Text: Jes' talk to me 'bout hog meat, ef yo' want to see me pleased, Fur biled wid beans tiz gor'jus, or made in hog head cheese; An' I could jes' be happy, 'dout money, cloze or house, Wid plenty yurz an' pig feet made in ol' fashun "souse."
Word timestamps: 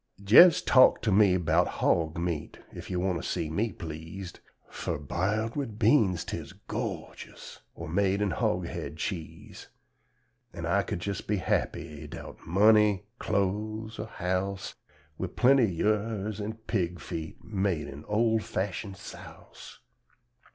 Jes' 0.17 0.63
talk 0.63 1.03
to 1.03 1.11
me 1.11 1.37
'bout 1.37 1.67
hog 1.67 2.17
meat, 2.17 2.57
ef 2.75 2.89
yo' 2.89 2.97
want 2.97 3.21
to 3.21 3.29
see 3.29 3.51
me 3.51 3.71
pleased, 3.71 4.39
Fur 4.67 4.97
biled 4.97 5.55
wid 5.55 5.77
beans 5.77 6.25
tiz 6.25 6.53
gor'jus, 6.67 7.59
or 7.75 7.87
made 7.87 8.19
in 8.19 8.31
hog 8.31 8.65
head 8.65 8.97
cheese; 8.97 9.67
An' 10.53 10.65
I 10.65 10.81
could 10.81 11.05
jes' 11.05 11.21
be 11.21 11.37
happy, 11.37 12.07
'dout 12.07 12.39
money, 12.47 13.03
cloze 13.19 13.99
or 13.99 14.07
house, 14.07 14.73
Wid 15.19 15.35
plenty 15.35 15.71
yurz 15.71 16.41
an' 16.41 16.53
pig 16.65 16.99
feet 16.99 17.43
made 17.43 17.87
in 17.87 18.03
ol' 18.05 18.39
fashun 18.39 18.95
"souse." 18.95 19.81